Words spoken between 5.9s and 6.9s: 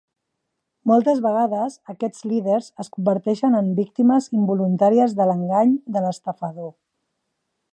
de l'estafador.